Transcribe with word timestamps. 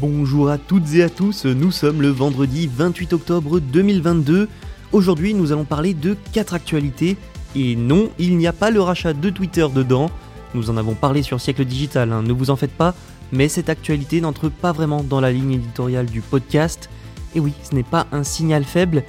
Bonjour 0.00 0.48
à 0.48 0.56
toutes 0.56 0.94
et 0.94 1.02
à 1.02 1.10
tous, 1.10 1.44
nous 1.44 1.70
sommes 1.70 2.00
le 2.00 2.08
vendredi 2.08 2.68
28 2.72 3.12
octobre 3.12 3.60
2022. 3.60 4.48
Aujourd'hui, 4.90 5.34
nous 5.34 5.52
allons 5.52 5.64
parler 5.64 5.92
de 5.92 6.16
4 6.32 6.54
actualités. 6.54 7.16
Et 7.54 7.76
non, 7.76 8.08
il 8.18 8.38
n'y 8.38 8.46
a 8.46 8.54
pas 8.54 8.70
le 8.70 8.80
rachat 8.80 9.12
de 9.12 9.30
Twitter 9.30 9.66
dedans. 9.72 10.10
Nous 10.54 10.70
en 10.70 10.78
avons 10.78 10.94
parlé 10.94 11.22
sur 11.22 11.40
Siècle 11.40 11.66
Digital, 11.66 12.10
hein, 12.10 12.22
ne 12.22 12.32
vous 12.32 12.48
en 12.50 12.56
faites 12.56 12.72
pas. 12.72 12.94
Mais 13.32 13.48
cette 13.48 13.68
actualité 13.68 14.20
n'entre 14.20 14.48
pas 14.48 14.72
vraiment 14.72 15.02
dans 15.02 15.20
la 15.20 15.30
ligne 15.30 15.52
éditoriale 15.52 16.06
du 16.06 16.22
podcast. 16.22 16.88
Et 17.34 17.40
oui, 17.40 17.52
ce 17.62 17.74
n'est 17.74 17.82
pas 17.82 18.06
un 18.12 18.24
signal 18.24 18.64
faible. 18.64 19.04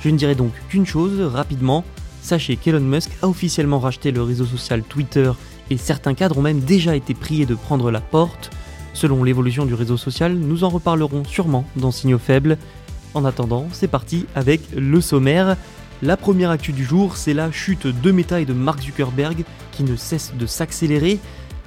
Je 0.00 0.10
ne 0.10 0.18
dirai 0.18 0.34
donc 0.34 0.52
qu'une 0.68 0.86
chose, 0.86 1.20
rapidement. 1.20 1.82
Sachez 2.20 2.56
qu'Elon 2.56 2.80
Musk 2.80 3.10
a 3.22 3.28
officiellement 3.28 3.78
racheté 3.78 4.10
le 4.10 4.22
réseau 4.22 4.44
social 4.44 4.82
Twitter 4.82 5.32
et 5.70 5.78
certains 5.78 6.14
cadres 6.14 6.38
ont 6.38 6.42
même 6.42 6.60
déjà 6.60 6.94
été 6.94 7.14
priés 7.14 7.46
de 7.46 7.54
prendre 7.54 7.90
la 7.90 8.00
porte. 8.00 8.50
Selon 8.96 9.24
l'évolution 9.24 9.66
du 9.66 9.74
réseau 9.74 9.98
social, 9.98 10.32
nous 10.32 10.64
en 10.64 10.70
reparlerons 10.70 11.22
sûrement 11.26 11.66
dans 11.76 11.90
Signaux 11.90 12.16
Faibles. 12.16 12.56
En 13.12 13.26
attendant, 13.26 13.68
c'est 13.70 13.88
parti 13.88 14.24
avec 14.34 14.62
le 14.74 15.02
sommaire. 15.02 15.58
La 16.00 16.16
première 16.16 16.48
actu 16.48 16.72
du 16.72 16.82
jour, 16.82 17.18
c'est 17.18 17.34
la 17.34 17.52
chute 17.52 17.86
de 17.86 18.10
Meta 18.10 18.40
et 18.40 18.46
de 18.46 18.54
Mark 18.54 18.80
Zuckerberg 18.80 19.44
qui 19.72 19.84
ne 19.84 19.96
cesse 19.96 20.32
de 20.38 20.46
s'accélérer. 20.46 21.18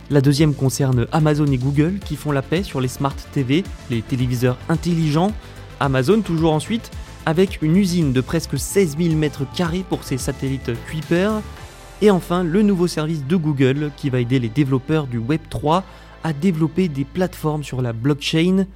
La 0.10 0.22
deuxième 0.22 0.56
concerne 0.56 1.06
Amazon 1.12 1.46
et 1.46 1.60
Google 1.60 2.00
qui 2.04 2.16
font 2.16 2.32
la 2.32 2.42
paix 2.42 2.64
sur 2.64 2.82
les 2.82 2.88
Smart 2.88 3.16
TV, 3.32 3.64
les 3.92 4.02
téléviseurs 4.02 4.58
intelligents. 4.68 5.32
Amazon 5.80 6.22
toujours 6.22 6.54
ensuite, 6.54 6.90
avec 7.28 7.62
une 7.62 7.76
usine 7.76 8.12
de 8.12 8.22
presque 8.22 8.58
16 8.58 8.98
000 8.98 9.14
mètres 9.14 9.44
carrés 9.54 9.86
pour 9.88 10.04
ses 10.04 10.18
satellites 10.18 10.72
Kuiper. 10.88 11.30
Et 12.02 12.12
enfin, 12.12 12.44
le 12.44 12.62
nouveau 12.62 12.88
service 12.88 13.26
de 13.28 13.36
Google 13.36 13.92
qui 13.98 14.10
va 14.10 14.22
aider 14.22 14.40
les 14.40 14.48
développeurs 14.48 15.06
du 15.06 15.18
Web 15.18 15.42
3 15.50 15.84
à 16.24 16.32
développer 16.32 16.88
des 16.88 17.04
plateformes 17.04 17.64
sur 17.64 17.82
la 17.82 17.92
blockchain. 17.92 18.68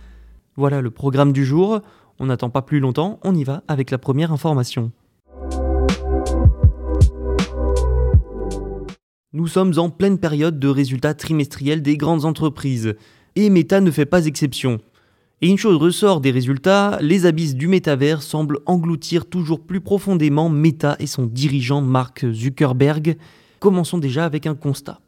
Voilà 0.57 0.81
le 0.81 0.91
programme 0.91 1.31
du 1.31 1.45
jour. 1.45 1.79
On 2.19 2.25
n'attend 2.25 2.49
pas 2.49 2.61
plus 2.61 2.81
longtemps, 2.81 3.19
on 3.23 3.33
y 3.33 3.45
va 3.45 3.63
avec 3.69 3.91
la 3.91 3.97
première 3.97 4.33
information. 4.33 4.91
Nous 9.31 9.47
sommes 9.47 9.73
en 9.77 9.89
pleine 9.89 10.19
période 10.19 10.59
de 10.59 10.67
résultats 10.67 11.13
trimestriels 11.13 11.81
des 11.81 11.97
grandes 11.97 12.25
entreprises, 12.25 12.93
et 13.35 13.49
Meta 13.49 13.81
ne 13.81 13.89
fait 13.89 14.05
pas 14.05 14.25
exception. 14.25 14.79
Et 15.43 15.49
une 15.49 15.57
chose 15.57 15.75
ressort 15.75 16.21
des 16.21 16.31
résultats, 16.31 16.97
les 17.01 17.25
abysses 17.25 17.53
du 17.53 17.67
métavers 17.67 18.21
semblent 18.21 18.59
engloutir 18.65 19.25
toujours 19.25 19.59
plus 19.59 19.81
profondément 19.81 20.47
Meta 20.47 20.95
et 20.99 21.05
son 21.05 21.25
dirigeant 21.25 21.81
Mark 21.81 22.25
Zuckerberg. 22.31 23.17
Commençons 23.59 23.97
déjà 23.97 24.23
avec 24.23 24.47
un 24.47 24.55
constat. 24.55 25.01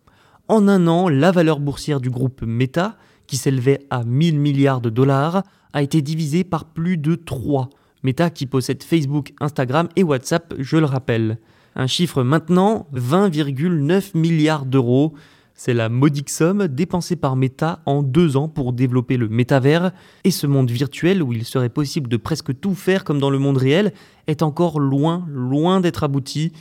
En 0.49 0.67
un 0.67 0.87
an, 0.87 1.07
la 1.07 1.31
valeur 1.31 1.61
boursière 1.61 2.01
du 2.01 2.09
groupe 2.09 2.41
Meta, 2.41 2.97
qui 3.27 3.37
s'élevait 3.37 3.79
à 3.89 4.03
1000 4.03 4.37
milliards 4.37 4.81
de 4.81 4.89
dollars, 4.89 5.43
a 5.71 5.81
été 5.81 6.01
divisée 6.01 6.43
par 6.43 6.65
plus 6.65 6.97
de 6.97 7.15
3. 7.15 7.69
Meta 8.03 8.29
qui 8.29 8.45
possède 8.45 8.83
Facebook, 8.83 9.31
Instagram 9.39 9.87
et 9.95 10.03
WhatsApp, 10.03 10.53
je 10.59 10.75
le 10.75 10.85
rappelle. 10.85 11.37
Un 11.77 11.87
chiffre 11.87 12.23
maintenant, 12.23 12.87
20,9 12.93 14.17
milliards 14.17 14.65
d'euros. 14.65 15.13
C'est 15.57 15.73
la 15.73 15.87
modique 15.87 16.29
somme 16.29 16.67
dépensée 16.67 17.15
par 17.15 17.37
Meta 17.37 17.79
en 17.85 18.03
deux 18.03 18.35
ans 18.35 18.49
pour 18.49 18.73
développer 18.73 19.15
le 19.15 19.29
métavers, 19.29 19.93
et 20.25 20.31
ce 20.31 20.47
monde 20.47 20.69
virtuel 20.69 21.23
où 21.23 21.31
il 21.31 21.45
serait 21.45 21.69
possible 21.69 22.09
de 22.09 22.17
presque 22.17 22.59
tout 22.59 22.75
faire 22.75 23.05
comme 23.05 23.19
dans 23.19 23.29
le 23.29 23.39
monde 23.39 23.55
réel 23.55 23.93
est 24.27 24.43
encore 24.43 24.81
loin, 24.81 25.25
loin 25.31 25.79
d'être 25.79 26.03
abouti, 26.03 26.51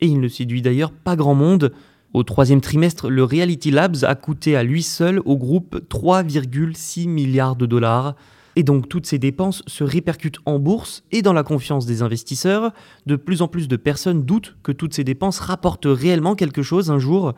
et 0.00 0.06
il 0.06 0.20
ne 0.20 0.28
séduit 0.28 0.62
d'ailleurs 0.62 0.90
pas 0.90 1.16
grand 1.16 1.34
monde. 1.34 1.70
Au 2.14 2.22
troisième 2.22 2.62
trimestre, 2.62 3.10
le 3.10 3.24
Reality 3.24 3.70
Labs 3.70 4.04
a 4.04 4.14
coûté 4.14 4.56
à 4.56 4.62
lui 4.62 4.82
seul 4.82 5.20
au 5.26 5.36
groupe 5.36 5.76
3,6 5.90 7.08
milliards 7.08 7.56
de 7.56 7.66
dollars. 7.66 8.16
Et 8.56 8.62
donc 8.62 8.88
toutes 8.88 9.06
ces 9.06 9.18
dépenses 9.18 9.62
se 9.66 9.84
répercutent 9.84 10.40
en 10.46 10.58
bourse 10.58 11.04
et 11.12 11.20
dans 11.20 11.34
la 11.34 11.42
confiance 11.42 11.84
des 11.84 12.00
investisseurs. 12.00 12.72
De 13.04 13.16
plus 13.16 13.42
en 13.42 13.48
plus 13.48 13.68
de 13.68 13.76
personnes 13.76 14.22
doutent 14.22 14.56
que 14.62 14.72
toutes 14.72 14.94
ces 14.94 15.04
dépenses 15.04 15.40
rapportent 15.40 15.86
réellement 15.86 16.34
quelque 16.34 16.62
chose 16.62 16.90
un 16.90 16.98
jour. 16.98 17.34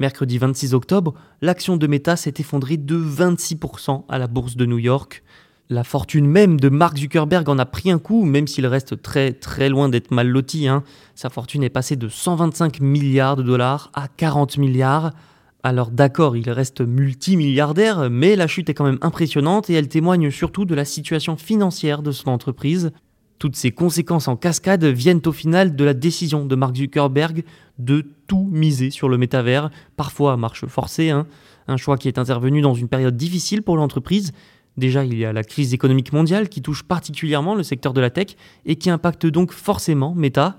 Mercredi 0.00 0.38
26 0.38 0.74
octobre, 0.74 1.14
l'action 1.42 1.76
de 1.76 1.86
Meta 1.88 2.14
s'est 2.14 2.34
effondrée 2.38 2.76
de 2.76 2.96
26% 2.96 4.04
à 4.08 4.18
la 4.18 4.28
bourse 4.28 4.54
de 4.54 4.64
New 4.64 4.78
York. 4.78 5.24
La 5.70 5.82
fortune 5.82 6.26
même 6.26 6.60
de 6.60 6.68
Mark 6.68 6.96
Zuckerberg 6.96 7.48
en 7.48 7.58
a 7.58 7.66
pris 7.66 7.90
un 7.90 7.98
coup, 7.98 8.24
même 8.24 8.46
s'il 8.46 8.66
reste 8.66 9.02
très 9.02 9.32
très 9.32 9.68
loin 9.68 9.88
d'être 9.88 10.12
mal 10.12 10.28
loti. 10.28 10.68
Hein. 10.68 10.84
Sa 11.16 11.30
fortune 11.30 11.64
est 11.64 11.68
passée 11.68 11.96
de 11.96 12.08
125 12.08 12.80
milliards 12.80 13.34
de 13.34 13.42
dollars 13.42 13.90
à 13.92 14.06
40 14.06 14.56
milliards. 14.58 15.10
Alors 15.64 15.90
d'accord, 15.90 16.36
il 16.36 16.48
reste 16.48 16.80
multimilliardaire, 16.80 18.08
mais 18.08 18.36
la 18.36 18.46
chute 18.46 18.70
est 18.70 18.74
quand 18.74 18.84
même 18.84 19.00
impressionnante 19.02 19.68
et 19.68 19.74
elle 19.74 19.88
témoigne 19.88 20.30
surtout 20.30 20.64
de 20.64 20.76
la 20.76 20.84
situation 20.84 21.36
financière 21.36 22.02
de 22.02 22.12
son 22.12 22.30
entreprise. 22.30 22.92
Toutes 23.38 23.54
ces 23.54 23.70
conséquences 23.70 24.26
en 24.26 24.36
cascade 24.36 24.84
viennent 24.84 25.22
au 25.24 25.32
final 25.32 25.76
de 25.76 25.84
la 25.84 25.94
décision 25.94 26.44
de 26.44 26.56
Mark 26.56 26.76
Zuckerberg 26.76 27.44
de 27.78 28.04
tout 28.26 28.48
miser 28.50 28.90
sur 28.90 29.08
le 29.08 29.16
métavers, 29.16 29.70
parfois 29.96 30.32
à 30.32 30.36
marche 30.36 30.66
forcée, 30.66 31.10
hein. 31.10 31.26
un 31.68 31.76
choix 31.76 31.96
qui 31.96 32.08
est 32.08 32.18
intervenu 32.18 32.60
dans 32.60 32.74
une 32.74 32.88
période 32.88 33.16
difficile 33.16 33.62
pour 33.62 33.76
l'entreprise. 33.76 34.32
Déjà, 34.76 35.04
il 35.04 35.16
y 35.16 35.24
a 35.24 35.32
la 35.32 35.44
crise 35.44 35.72
économique 35.72 36.12
mondiale 36.12 36.48
qui 36.48 36.62
touche 36.62 36.82
particulièrement 36.82 37.54
le 37.54 37.62
secteur 37.62 37.92
de 37.92 38.00
la 38.00 38.10
tech 38.10 38.36
et 38.66 38.76
qui 38.76 38.90
impacte 38.90 39.26
donc 39.26 39.52
forcément 39.52 40.14
Meta, 40.14 40.56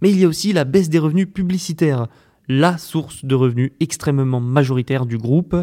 mais 0.00 0.10
il 0.10 0.18
y 0.18 0.24
a 0.24 0.28
aussi 0.28 0.54
la 0.54 0.64
baisse 0.64 0.88
des 0.88 0.98
revenus 0.98 1.28
publicitaires, 1.32 2.06
la 2.48 2.78
source 2.78 3.24
de 3.24 3.34
revenus 3.34 3.72
extrêmement 3.80 4.40
majoritaire 4.40 5.04
du 5.04 5.18
groupe. 5.18 5.56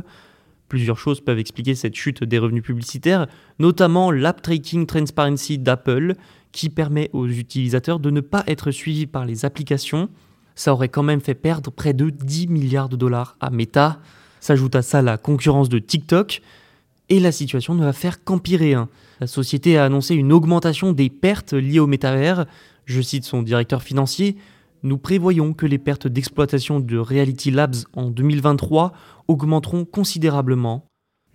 Plusieurs 0.69 0.99
choses 0.99 1.19
peuvent 1.19 1.39
expliquer 1.39 1.73
cette 1.73 1.95
chute 1.95 2.23
des 2.23 2.37
revenus 2.37 2.63
publicitaires, 2.63 3.27
notamment 3.57 4.11
l'App 4.11 4.41
Tracking 4.41 4.85
Transparency 4.85 5.57
d'Apple, 5.57 6.13
qui 6.51 6.69
permet 6.69 7.09
aux 7.13 7.27
utilisateurs 7.27 7.99
de 7.99 8.09
ne 8.09 8.21
pas 8.21 8.43
être 8.47 8.71
suivis 8.71 9.07
par 9.07 9.25
les 9.25 9.45
applications. 9.45 10.09
Ça 10.55 10.73
aurait 10.73 10.89
quand 10.89 11.03
même 11.03 11.21
fait 11.21 11.35
perdre 11.35 11.71
près 11.71 11.93
de 11.93 12.09
10 12.09 12.47
milliards 12.47 12.89
de 12.89 12.95
dollars 12.95 13.37
à 13.39 13.49
Meta. 13.49 13.99
S'ajoute 14.39 14.75
à 14.75 14.81
ça 14.81 15.01
la 15.01 15.17
concurrence 15.17 15.69
de 15.69 15.79
TikTok, 15.79 16.41
et 17.09 17.19
la 17.19 17.31
situation 17.31 17.75
ne 17.75 17.83
va 17.83 17.93
faire 17.93 18.23
qu'empirer. 18.23 18.73
hein. 18.73 18.87
La 19.19 19.27
société 19.27 19.77
a 19.77 19.85
annoncé 19.85 20.15
une 20.15 20.31
augmentation 20.31 20.93
des 20.93 21.09
pertes 21.09 21.53
liées 21.53 21.79
au 21.79 21.87
métavers. 21.87 22.45
Je 22.85 23.01
cite 23.01 23.25
son 23.25 23.41
directeur 23.41 23.81
financier. 23.81 24.37
Nous 24.83 24.97
prévoyons 24.97 25.53
que 25.53 25.65
les 25.65 25.77
pertes 25.77 26.07
d'exploitation 26.07 26.79
de 26.79 26.97
Reality 26.97 27.51
Labs 27.51 27.75
en 27.93 28.09
2023 28.11 28.93
augmenteront 29.27 29.85
considérablement. 29.85 30.85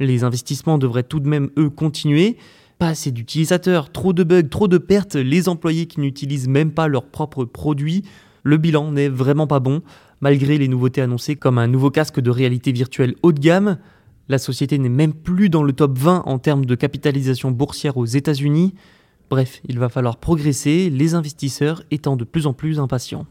Les 0.00 0.24
investissements 0.24 0.78
devraient 0.78 1.02
tout 1.02 1.20
de 1.20 1.28
même, 1.28 1.50
eux, 1.58 1.70
continuer. 1.70 2.38
Pas 2.78 2.88
assez 2.88 3.12
d'utilisateurs, 3.12 3.92
trop 3.92 4.12
de 4.12 4.24
bugs, 4.24 4.48
trop 4.48 4.68
de 4.68 4.78
pertes, 4.78 5.14
les 5.14 5.48
employés 5.48 5.86
qui 5.86 6.00
n'utilisent 6.00 6.48
même 6.48 6.72
pas 6.72 6.88
leurs 6.88 7.06
propres 7.06 7.44
produits. 7.44 8.02
Le 8.42 8.56
bilan 8.56 8.92
n'est 8.92 9.08
vraiment 9.08 9.46
pas 9.46 9.60
bon, 9.60 9.82
malgré 10.20 10.58
les 10.58 10.68
nouveautés 10.68 11.00
annoncées 11.00 11.36
comme 11.36 11.58
un 11.58 11.68
nouveau 11.68 11.90
casque 11.90 12.20
de 12.20 12.30
réalité 12.30 12.72
virtuelle 12.72 13.14
haut 13.22 13.32
de 13.32 13.40
gamme. 13.40 13.78
La 14.28 14.38
société 14.38 14.78
n'est 14.78 14.88
même 14.88 15.12
plus 15.12 15.50
dans 15.50 15.62
le 15.62 15.72
top 15.72 15.98
20 15.98 16.22
en 16.26 16.38
termes 16.38 16.64
de 16.64 16.74
capitalisation 16.74 17.50
boursière 17.50 17.96
aux 17.96 18.06
États-Unis. 18.06 18.74
Bref, 19.30 19.60
il 19.68 19.78
va 19.78 19.88
falloir 19.88 20.16
progresser, 20.16 20.90
les 20.90 21.14
investisseurs 21.14 21.82
étant 21.90 22.16
de 22.16 22.24
plus 22.24 22.46
en 22.46 22.52
plus 22.52 22.78
impatients. 22.80 23.26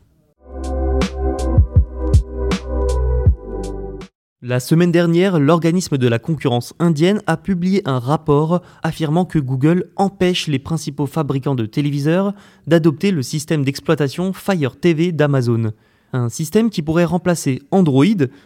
La 4.45 4.60
semaine 4.60 4.92
dernière, 4.92 5.40
l'organisme 5.40 5.98
de 5.98 6.07
la 6.10 6.19
concurrence 6.19 6.74
indienne 6.78 7.22
a 7.28 7.38
publié 7.38 7.81
un 7.86 7.98
rapport 7.98 8.62
affirmant 8.84 9.24
que 9.24 9.40
Google 9.40 9.86
empêche 9.95 10.48
les 10.48 10.60
principaux 10.60 11.06
fabricants 11.06 11.56
de 11.56 11.66
téléviseurs 11.66 12.34
d'adopter 12.68 13.12
le 13.12 13.22
système 13.22 13.63
d'exploitation 13.63 14.34
Fire 14.34 14.75
TV 14.75 15.13
d'Amazon. 15.13 15.72
Un 16.12 16.28
système 16.28 16.69
qui 16.69 16.81
pourrait 16.81 17.06
remplacer 17.06 17.62
Android, 17.72 18.04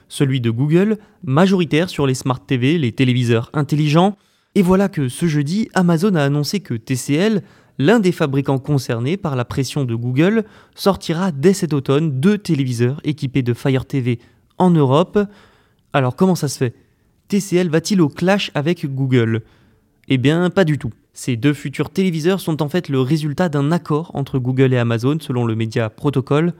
celui 0.07 0.39
de 0.39 0.51
Google, 0.51 0.99
majoritaire 1.23 1.89
sur 1.89 2.05
les 2.05 2.13
smart 2.13 2.45
TV, 2.45 2.77
les 2.77 2.91
téléviseurs 2.91 3.49
intelligents. 3.55 4.17
Et 4.53 4.61
voilà 4.61 4.89
que 4.89 5.09
ce 5.09 5.25
jeudi, 5.25 5.67
Amazon 5.73 6.13
a 6.13 6.21
annoncé 6.21 6.59
que 6.59 6.75
TCL, 6.75 7.41
l'un 7.79 7.99
des 7.99 8.11
fabricants 8.11 8.59
concernés 8.59 9.17
par 9.17 9.35
la 9.35 9.45
pression 9.45 9.83
de 9.83 9.95
Google, 9.95 10.45
sortira 10.75 11.31
dès 11.31 11.53
cet 11.53 11.73
automne 11.73 12.19
deux 12.19 12.37
téléviseurs 12.37 13.01
équipés 13.03 13.41
de 13.41 13.55
Fire 13.55 13.87
TV 13.87 14.19
en 14.59 14.69
Europe 14.69 15.17
alors 15.97 16.15
comment 16.15 16.35
ça 16.35 16.47
se 16.47 16.57
fait? 16.57 16.75
TCL 17.27 17.69
va-t-il 17.69 18.01
au 18.01 18.09
clash 18.09 18.51
avec 18.53 18.85
Google? 18.85 19.41
Eh 20.07 20.17
bien 20.17 20.49
pas 20.49 20.63
du 20.63 20.77
tout. 20.77 20.91
Ces 21.13 21.35
deux 21.35 21.53
futurs 21.53 21.89
téléviseurs 21.89 22.39
sont 22.39 22.61
en 22.61 22.69
fait 22.69 22.89
le 22.89 23.01
résultat 23.01 23.49
d'un 23.49 23.71
accord 23.71 24.11
entre 24.13 24.39
Google 24.39 24.73
et 24.73 24.77
Amazon 24.77 25.17
selon 25.19 25.45
le 25.45 25.55
média 25.55 25.89
Protocol, 25.89 26.53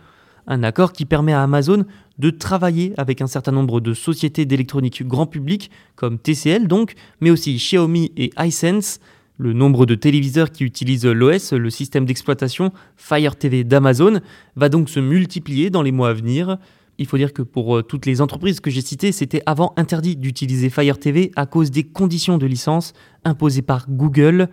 un 0.47 0.63
accord 0.63 0.93
qui 0.93 1.05
permet 1.05 1.33
à 1.33 1.43
Amazon 1.43 1.85
de 2.17 2.29
travailler 2.29 2.93
avec 2.97 3.21
un 3.21 3.27
certain 3.27 3.51
nombre 3.51 3.79
de 3.79 3.93
sociétés 3.93 4.45
d'électronique 4.45 5.05
grand 5.05 5.27
public, 5.27 5.69
comme 5.95 6.17
TCL 6.17 6.67
donc, 6.67 6.95
mais 7.21 7.29
aussi 7.29 7.55
Xiaomi 7.55 8.11
et 8.17 8.31
Hisense. 8.39 8.99
Le 9.37 9.53
nombre 9.53 9.85
de 9.85 9.93
téléviseurs 9.93 10.51
qui 10.51 10.63
utilisent 10.63 11.05
l'OS, 11.05 11.53
le 11.53 11.69
système 11.69 12.05
d'exploitation 12.05 12.71
Fire 12.95 13.35
TV 13.35 13.63
d'Amazon, 13.63 14.21
va 14.55 14.69
donc 14.69 14.89
se 14.89 14.99
multiplier 14.99 15.69
dans 15.69 15.83
les 15.83 15.91
mois 15.91 16.09
à 16.09 16.13
venir. 16.13 16.57
Il 16.99 17.05
faut 17.05 17.17
dire 17.17 17.33
que 17.33 17.43
pour 17.43 17.77
euh, 17.77 17.83
toutes 17.83 18.05
les 18.05 18.21
entreprises 18.21 18.59
que 18.59 18.71
j'ai 18.71 18.81
citées, 18.81 19.11
c'était 19.11 19.43
avant 19.45 19.73
interdit 19.77 20.15
d'utiliser 20.15 20.69
Fire 20.69 20.97
TV 20.97 21.31
à 21.35 21.45
cause 21.45 21.69
des 21.69 21.83
conditions 21.83 22.37
de 22.37 22.45
licence 22.47 22.93
imposées 23.23 23.61
par 23.61 23.89
Google. 23.89 24.49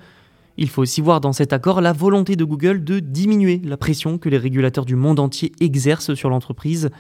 Il 0.57 0.69
faut 0.69 0.83
aussi 0.83 1.01
voir 1.01 1.21
dans 1.21 1.33
cet 1.33 1.53
accord 1.53 1.81
la 1.81 1.93
volonté 1.93 2.37
de 2.37 2.45
Google 2.45 2.85
de 2.85 3.01
diminuer 3.01 3.61
la 3.65 3.77
pression 3.77 4.19
que 4.19 4.29
les 4.29 4.39
régulateurs 4.39 4.85
du 4.85 4.95
monde 4.95 5.19
entier 5.19 5.53
exercent 5.61 6.15
sur 6.15 6.29
l'entreprise, 6.29 6.91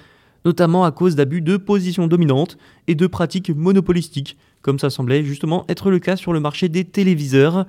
notamment 0.44 0.84
à 0.84 0.92
cause 0.92 1.14
d'abus 1.14 1.42
de 1.42 1.56
position 1.56 2.06
dominante 2.06 2.56
et 2.88 2.94
de 2.94 3.06
pratiques 3.06 3.50
monopolistiques, 3.50 4.36
comme 4.62 4.78
ça 4.78 4.90
semblait 4.90 5.24
justement 5.24 5.64
être 5.68 5.90
le 5.90 5.98
cas 5.98 6.16
sur 6.16 6.32
le 6.32 6.40
marché 6.40 6.68
des 6.68 6.84
téléviseurs. 6.84 7.66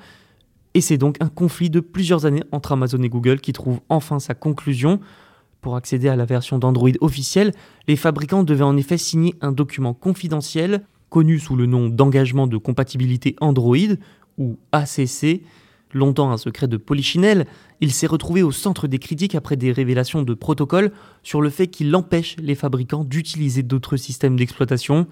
Et 0.74 0.82
c'est 0.82 0.98
donc 0.98 1.18
un 1.20 1.30
conflit 1.30 1.70
de 1.70 1.82
plusieurs 1.82 2.26
années 2.26 2.44
entre 2.52 2.72
Amazon 2.72 3.02
et 3.04 3.10
Google 3.10 3.40
qui 3.40 3.54
trouve 3.54 3.82
enfin 3.90 4.20
sa 4.20 4.34
conclusion. 4.34 5.00
Pour 5.66 5.78
accéder 5.78 6.10
à 6.10 6.16
la 6.16 6.26
version 6.26 6.60
d'Android 6.60 6.92
officielle, 7.02 7.52
les 7.88 7.96
fabricants 7.96 8.44
devaient 8.44 8.62
en 8.62 8.78
effet 8.78 9.00
signer 9.00 9.34
un 9.42 9.52
document 9.52 9.96
confidentiel 9.96 10.86
connu 11.10 11.40
sous 11.40 11.56
le 11.56 11.66
nom 11.66 11.90
d'engagement 11.90 12.46
de 12.46 12.58
compatibilité 12.58 13.36
Android 13.42 13.96
ou 14.38 14.60
ACC. 14.72 15.42
Longtemps 15.92 16.32
un 16.32 16.38
secret 16.38 16.68
de 16.68 16.78
Polichinelle, 16.78 17.48
il 17.82 17.92
s'est 17.92 18.06
retrouvé 18.06 18.44
au 18.44 18.52
centre 18.52 18.88
des 18.88 19.00
critiques 19.00 19.34
après 19.34 19.56
des 19.56 19.72
révélations 19.72 20.22
de 20.22 20.36
protocole 20.36 20.92
sur 21.24 21.42
le 21.42 21.50
fait 21.50 21.66
qu'il 21.66 21.96
empêche 21.96 22.36
les 22.38 22.54
fabricants 22.54 23.04
d'utiliser 23.04 23.64
d'autres 23.64 23.98
systèmes 23.98 24.36
d'exploitation. 24.36 25.08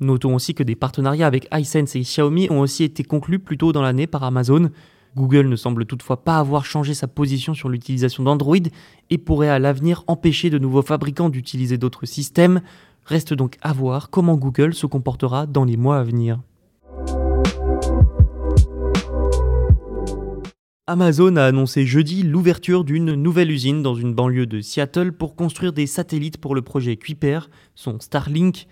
Notons 0.00 0.34
aussi 0.34 0.54
que 0.54 0.62
des 0.62 0.76
partenariats 0.76 1.26
avec 1.26 1.46
iSense 1.52 1.94
et 1.94 2.00
Xiaomi 2.00 2.48
ont 2.48 2.60
aussi 2.60 2.84
été 2.84 3.04
conclus 3.04 3.38
plus 3.38 3.58
tôt 3.58 3.72
dans 3.72 3.82
l'année 3.82 4.06
par 4.06 4.24
Amazon. 4.24 4.70
Google 5.16 5.48
ne 5.48 5.56
semble 5.56 5.86
toutefois 5.86 6.24
pas 6.24 6.38
avoir 6.38 6.64
changé 6.64 6.94
sa 6.94 7.08
position 7.08 7.54
sur 7.54 7.68
l'utilisation 7.68 8.22
d'Android 8.22 8.56
et 9.10 9.18
pourrait 9.18 9.48
à 9.48 9.58
l'avenir 9.58 10.04
empêcher 10.06 10.50
de 10.50 10.58
nouveaux 10.58 10.82
fabricants 10.82 11.30
d'utiliser 11.30 11.78
d'autres 11.78 12.06
systèmes. 12.06 12.60
Reste 13.04 13.34
donc 13.34 13.56
à 13.62 13.72
voir 13.72 14.10
comment 14.10 14.36
Google 14.36 14.74
se 14.74 14.86
comportera 14.86 15.46
dans 15.46 15.64
les 15.64 15.76
mois 15.76 15.98
à 15.98 16.04
venir. 16.04 16.40
Amazon 20.86 21.36
a 21.36 21.44
annoncé 21.44 21.86
jeudi 21.86 22.24
l'ouverture 22.24 22.82
d'une 22.82 23.14
nouvelle 23.14 23.52
usine 23.52 23.80
dans 23.80 23.94
une 23.94 24.12
banlieue 24.12 24.46
de 24.46 24.60
Seattle 24.60 25.12
pour 25.12 25.36
construire 25.36 25.72
des 25.72 25.86
satellites 25.86 26.38
pour 26.38 26.54
le 26.54 26.62
projet 26.62 26.96
Kuiper, 26.96 27.48
son 27.76 28.00
Starlink. 28.00 28.66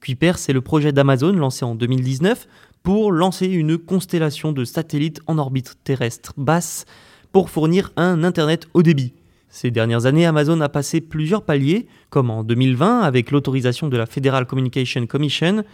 Kuiper, 0.00 0.34
c'est 0.36 0.52
le 0.52 0.60
projet 0.60 0.92
d'Amazon 0.92 1.32
lancé 1.32 1.64
en 1.64 1.74
2019 1.74 2.46
pour 2.82 3.12
lancer 3.12 3.46
une 3.46 3.78
constellation 3.78 4.52
de 4.52 4.64
satellites 4.64 5.20
en 5.26 5.38
orbite 5.38 5.76
terrestre 5.84 6.32
basse 6.36 6.84
pour 7.32 7.50
fournir 7.50 7.92
un 7.96 8.24
Internet 8.24 8.66
haut 8.74 8.82
débit. 8.82 9.12
Ces 9.50 9.70
dernières 9.70 10.06
années, 10.06 10.26
Amazon 10.26 10.60
a 10.60 10.68
passé 10.68 11.00
plusieurs 11.00 11.42
paliers, 11.42 11.86
comme 12.10 12.30
en 12.30 12.44
2020 12.44 13.00
avec 13.00 13.30
l'autorisation 13.30 13.88
de 13.88 13.96
la 13.96 14.06
Federal 14.06 14.46
Communication 14.46 15.06
Commission. 15.06 15.64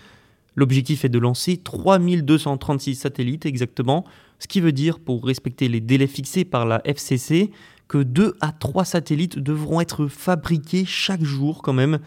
L'objectif 0.54 1.04
est 1.04 1.08
de 1.08 1.18
lancer 1.18 1.56
3236 1.56 2.94
satellites 2.94 3.46
exactement, 3.46 4.04
ce 4.38 4.46
qui 4.46 4.60
veut 4.60 4.72
dire, 4.72 5.00
pour 5.00 5.24
respecter 5.24 5.68
les 5.68 5.80
délais 5.80 6.06
fixés 6.06 6.44
par 6.44 6.66
la 6.66 6.80
FCC, 6.84 7.50
que 7.88 7.98
2 7.98 8.36
à 8.40 8.52
3 8.52 8.84
satellites 8.84 9.38
devront 9.38 9.80
être 9.80 10.06
fabriqués 10.06 10.84
chaque 10.84 11.22
jour 11.22 11.62
quand 11.62 11.72
même 11.72 11.98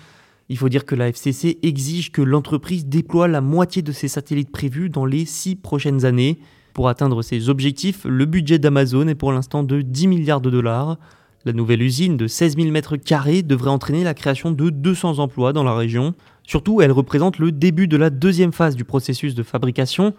il 0.50 0.58
faut 0.58 0.70
dire 0.70 0.86
que 0.86 0.96
la 0.96 1.10
FCC 1.10 1.60
exige 1.62 2.12
que 2.12 2.22
l'entreprise 2.22 2.86
déploie 2.86 3.28
la 3.28 3.42
moitié 3.42 3.82
de 3.82 3.92
ses 3.92 4.08
satellites 4.08 4.52
prévus 4.52 4.90
dans 4.90 5.06
les 5.06 5.26
six 5.26 5.56
prochaines 5.56 6.06
années. 6.06 6.40
Pour 6.74 6.88
atteindre 6.90 7.22
ces 7.22 7.50
objectifs, 7.50 8.06
le 8.06 8.26
budget 8.26 8.60
d'Amazon 8.60 9.08
est 9.08 9.16
pour 9.16 9.32
l'instant 9.32 9.64
de 9.64 9.82
10 9.82 10.08
milliards 10.08 10.42
de 10.42 10.50
dollars. 10.50 10.98
La 11.44 11.54
nouvelle 11.54 11.82
usine 11.82 12.18
de 12.18 12.28
16 12.28 12.56
000 12.56 12.72
mètres 12.72 12.98
carrés 12.98 13.42
devrait 13.42 13.72
entraîner 13.72 14.04
la 14.04 14.14
création 14.14 14.52
de 14.52 14.70
200 14.70 15.20
emplois 15.20 15.54
dans 15.54 15.64
la 15.64 15.76
région. 15.76 16.14
Surtout, 16.44 16.82
elle 16.82 16.92
représente 16.92 17.40
le 17.40 17.52
début 17.52 17.88
de 17.88 17.98
la 17.98 18.10
deuxième 18.10 18.54
phase 18.54 18.76
du 18.76 18.86
processus 18.86 19.36
de 19.36 19.44
fabrication. 19.44 20.14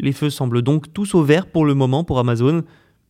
Les 0.00 0.12
feux 0.12 0.30
semblent 0.30 0.62
donc 0.62 0.92
tous 0.92 1.14
au 1.14 1.22
vert 1.22 1.46
pour 1.46 1.64
le 1.64 1.74
moment 1.74 2.04
pour 2.04 2.18
Amazon. 2.18 2.62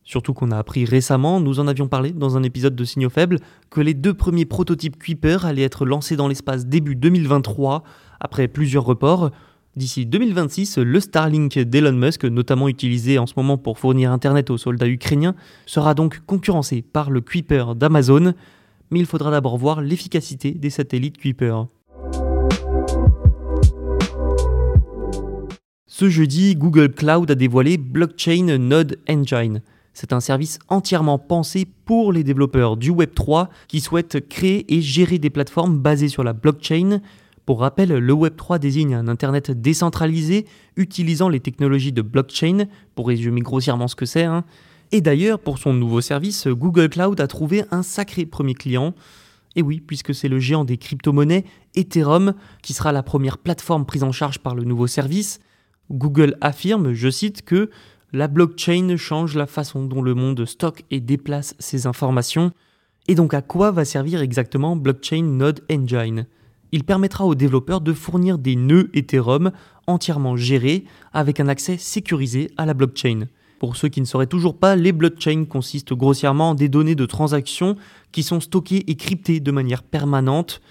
Surtout 0.09 0.33
qu'on 0.33 0.49
a 0.49 0.57
appris 0.57 0.85
récemment, 0.85 1.39
nous 1.39 1.59
en 1.59 1.67
avions 1.67 1.87
parlé 1.87 2.13
dans 2.13 2.35
un 2.35 2.41
épisode 2.41 2.75
de 2.75 2.83
Signaux 2.83 3.11
Faibles, 3.11 3.37
que 3.69 3.79
les 3.79 3.93
deux 3.93 4.15
premiers 4.15 4.45
prototypes 4.45 4.97
Kuiper 4.97 5.45
allaient 5.45 5.61
être 5.61 5.85
lancés 5.85 6.15
dans 6.15 6.27
l'espace 6.27 6.65
début 6.65 6.95
2023, 6.95 7.83
après 8.19 8.47
plusieurs 8.47 8.85
reports. 8.85 9.29
D'ici 9.75 10.07
2026, 10.07 10.79
le 10.79 10.99
Starlink 10.99 11.59
d'Elon 11.59 11.91
Musk, 11.91 12.25
notamment 12.25 12.67
utilisé 12.67 13.19
en 13.19 13.27
ce 13.27 13.35
moment 13.37 13.59
pour 13.59 13.77
fournir 13.77 14.11
Internet 14.11 14.49
aux 14.49 14.57
soldats 14.57 14.87
ukrainiens, 14.87 15.35
sera 15.67 15.93
donc 15.93 16.21
concurrencé 16.25 16.81
par 16.81 17.11
le 17.11 17.21
Kuiper 17.21 17.75
d'Amazon, 17.75 18.33
mais 18.89 18.97
il 18.97 19.05
faudra 19.05 19.29
d'abord 19.29 19.59
voir 19.59 19.79
l'efficacité 19.79 20.53
des 20.53 20.71
satellites 20.71 21.19
Kuiper. 21.19 21.65
Ce 25.85 26.09
jeudi, 26.09 26.55
Google 26.55 26.93
Cloud 26.93 27.29
a 27.29 27.35
dévoilé 27.35 27.77
Blockchain 27.77 28.57
Node 28.57 28.97
Engine. 29.07 29.61
C'est 29.99 30.13
un 30.13 30.21
service 30.21 30.59
entièrement 30.69 31.19
pensé 31.19 31.67
pour 31.83 32.13
les 32.13 32.23
développeurs 32.23 32.77
du 32.77 32.89
Web3 32.89 33.49
qui 33.67 33.81
souhaitent 33.81 34.25
créer 34.29 34.73
et 34.73 34.81
gérer 34.81 35.19
des 35.19 35.29
plateformes 35.29 35.77
basées 35.77 36.07
sur 36.07 36.23
la 36.23 36.31
blockchain. 36.31 37.01
Pour 37.45 37.59
rappel, 37.59 37.89
le 37.89 38.13
Web3 38.13 38.59
désigne 38.59 38.95
un 38.95 39.09
Internet 39.09 39.51
décentralisé 39.51 40.45
utilisant 40.77 41.27
les 41.27 41.41
technologies 41.41 41.91
de 41.91 42.01
blockchain, 42.01 42.67
pour 42.95 43.09
résumer 43.09 43.41
grossièrement 43.41 43.89
ce 43.89 43.97
que 43.97 44.05
c'est. 44.05 44.23
Hein. 44.23 44.45
Et 44.93 45.01
d'ailleurs, 45.01 45.37
pour 45.37 45.57
son 45.57 45.73
nouveau 45.73 45.99
service, 45.99 46.47
Google 46.47 46.87
Cloud 46.87 47.19
a 47.19 47.27
trouvé 47.27 47.65
un 47.69 47.83
sacré 47.83 48.25
premier 48.25 48.53
client. 48.53 48.95
Et 49.57 49.61
oui, 49.61 49.81
puisque 49.85 50.15
c'est 50.15 50.29
le 50.29 50.39
géant 50.39 50.63
des 50.63 50.77
crypto-monnaies, 50.77 51.43
Ethereum, 51.75 52.35
qui 52.63 52.71
sera 52.71 52.93
la 52.93 53.03
première 53.03 53.37
plateforme 53.37 53.85
prise 53.85 54.03
en 54.03 54.13
charge 54.13 54.39
par 54.39 54.55
le 54.55 54.63
nouveau 54.63 54.87
service. 54.87 55.41
Google 55.91 56.37
affirme, 56.39 56.93
je 56.93 57.09
cite, 57.09 57.41
que 57.41 57.69
la 58.11 58.27
blockchain 58.27 58.95
change 58.97 59.35
la 59.35 59.45
façon 59.45 59.85
dont 59.85 60.01
le 60.01 60.15
monde 60.15 60.45
stocke 60.45 60.83
et 60.89 60.99
déplace 60.99 61.55
ses 61.59 61.85
informations. 61.85 62.51
Et 63.07 63.15
donc 63.15 63.33
à 63.33 63.41
quoi 63.41 63.71
va 63.71 63.85
servir 63.85 64.21
exactement 64.21 64.75
Blockchain 64.75 65.23
Node 65.23 65.61
Engine? 65.71 66.25
Il 66.71 66.83
permettra 66.83 67.25
aux 67.25 67.35
développeurs 67.35 67.81
de 67.81 67.93
fournir 67.93 68.37
des 68.37 68.55
nœuds 68.55 68.89
Ethereum 68.93 69.51
entièrement 69.87 70.37
gérés 70.37 70.85
avec 71.13 71.39
un 71.39 71.47
accès 71.47 71.77
sécurisé 71.77 72.51
à 72.57 72.65
la 72.65 72.73
blockchain. 72.73 73.27
Pour 73.59 73.75
ceux 73.75 73.89
qui 73.89 74.01
ne 74.01 74.05
sauraient 74.05 74.27
toujours 74.27 74.57
pas, 74.57 74.75
les 74.75 74.91
blockchains 74.91 75.45
consistent 75.45 75.93
grossièrement 75.93 76.51
en 76.51 76.55
des 76.55 76.69
données 76.69 76.95
de 76.95 77.05
transactions 77.05 77.75
qui 78.11 78.23
sont 78.23 78.39
stockées 78.39 78.85
et 78.87 78.95
cryptées 78.95 79.39
de 79.39 79.51
manière 79.51 79.83
permanente. 79.83 80.61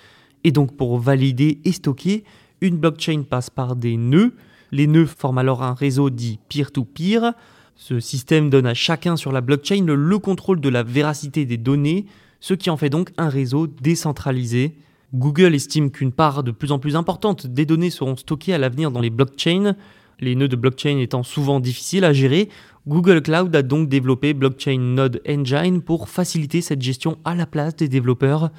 Et 0.44 0.52
donc 0.52 0.76
pour 0.76 0.98
valider 0.98 1.60
et 1.64 1.72
stocker, 1.72 2.24
une 2.60 2.78
blockchain 2.78 3.24
passe 3.28 3.50
par 3.50 3.76
des 3.76 3.96
nœuds 3.96 4.34
les 4.72 4.86
nœuds 4.86 5.06
forment 5.06 5.38
alors 5.38 5.62
un 5.62 5.74
réseau 5.74 6.10
dit 6.10 6.38
peer-to-peer. 6.48 7.32
Ce 7.76 8.00
système 8.00 8.50
donne 8.50 8.66
à 8.66 8.74
chacun 8.74 9.16
sur 9.16 9.32
la 9.32 9.40
blockchain 9.40 9.84
le 9.86 10.18
contrôle 10.18 10.60
de 10.60 10.68
la 10.68 10.82
véracité 10.82 11.44
des 11.44 11.56
données, 11.56 12.06
ce 12.40 12.54
qui 12.54 12.70
en 12.70 12.76
fait 12.76 12.90
donc 12.90 13.10
un 13.16 13.28
réseau 13.28 13.66
décentralisé. 13.66 14.74
Google 15.14 15.54
estime 15.54 15.90
qu'une 15.90 16.12
part 16.12 16.42
de 16.42 16.50
plus 16.50 16.72
en 16.72 16.78
plus 16.78 16.96
importante 16.96 17.46
des 17.46 17.64
données 17.64 17.90
seront 17.90 18.16
stockées 18.16 18.52
à 18.52 18.58
l'avenir 18.58 18.90
dans 18.90 19.00
les 19.00 19.10
blockchains. 19.10 19.74
Les 20.20 20.34
nœuds 20.34 20.48
de 20.48 20.56
blockchain 20.56 20.98
étant 20.98 21.22
souvent 21.22 21.60
difficiles 21.60 22.04
à 22.04 22.12
gérer, 22.12 22.48
Google 22.88 23.22
Cloud 23.22 23.54
a 23.54 23.62
donc 23.62 23.88
développé 23.88 24.34
Blockchain 24.34 24.78
Node 24.78 25.22
Engine 25.28 25.80
pour 25.80 26.08
faciliter 26.08 26.60
cette 26.60 26.82
gestion 26.82 27.18
à 27.24 27.34
la 27.34 27.46
place 27.46 27.76
des 27.76 27.88
développeurs. 27.88 28.50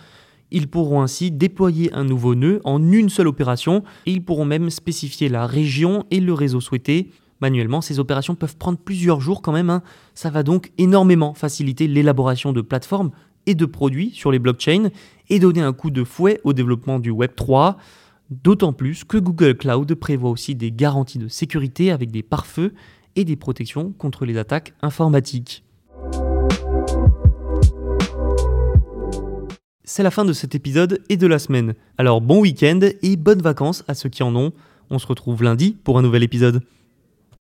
Ils 0.52 0.68
pourront 0.68 1.02
ainsi 1.02 1.32
déployer 1.32 1.94
un 1.94 2.04
nouveau 2.04 2.36
nœud 2.36 2.62
en 2.64 2.92
une 2.92 3.10
seule 3.10 3.28
opération 3.28 3.84
et 4.06 4.12
ils 4.12 4.24
pourront 4.24 4.46
même 4.46 4.70
spécifier 4.70 5.30
la 5.30 5.46
région 5.46 6.06
et 6.12 6.20
le 6.20 6.34
réseau 6.34 6.60
souhaité. 6.60 7.12
Manuellement, 7.42 7.82
ces 7.82 8.00
opérations 8.00 8.36
peuvent 8.36 8.58
prendre 8.58 8.78
plusieurs 8.78 9.22
jours 9.22 9.42
quand 9.42 9.54
même. 9.54 9.70
Hein. 9.70 9.82
Ça 10.14 10.30
va 10.30 10.44
donc 10.44 10.72
énormément 10.78 11.34
faciliter 11.34 11.88
l'élaboration 11.88 12.52
de 12.52 12.62
plateformes 12.62 13.12
et 13.46 13.56
de 13.56 13.66
produits 13.66 14.12
sur 14.12 14.32
les 14.32 14.40
blockchains 14.40 14.90
et 15.30 15.40
donner 15.40 15.62
un 15.62 15.74
coup 15.74 15.92
de 15.92 16.04
fouet 16.04 16.42
au 16.44 16.54
développement 16.54 17.00
du 17.00 17.12
Web 17.12 17.32
3. 17.36 17.78
D'autant 18.30 18.74
plus 18.74 19.04
que 19.04 19.18
Google 19.18 19.56
Cloud 19.56 19.94
prévoit 19.96 20.30
aussi 20.30 20.54
des 20.54 20.72
garanties 20.72 21.18
de 21.18 21.28
sécurité 21.28 21.92
avec 21.92 22.12
des 22.12 22.22
pare-feux 22.22 22.74
et 23.16 23.24
des 23.24 23.36
protections 23.36 23.92
contre 23.92 24.26
les 24.26 24.38
attaques 24.38 24.74
informatiques. 24.82 25.64
C'est 29.92 30.04
la 30.04 30.12
fin 30.12 30.24
de 30.24 30.34
cet 30.34 30.54
épisode 30.54 31.02
et 31.10 31.18
de 31.18 31.26
la 31.26 31.40
semaine. 31.40 31.74
Alors 31.98 32.22
bon 32.22 32.42
week-end 32.42 32.80
et 33.02 33.16
bonnes 33.16 33.42
vacances 33.42 33.84
à 33.88 33.96
ceux 33.96 34.08
qui 34.08 34.22
en 34.22 34.36
ont. 34.36 34.54
On 34.92 35.00
se 35.00 35.08
retrouve 35.08 35.42
lundi 35.42 35.76
pour 35.84 35.98
un 35.98 36.04
nouvel 36.04 36.22
épisode. 36.22 36.62